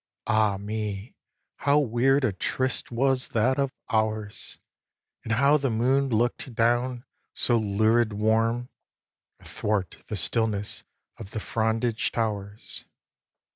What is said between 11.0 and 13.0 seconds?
of the frondage towers!